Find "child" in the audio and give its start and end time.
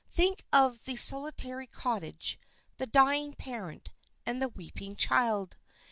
4.95-5.57